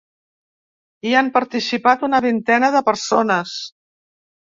[1.09, 3.57] Hi han participat una vintena de persones.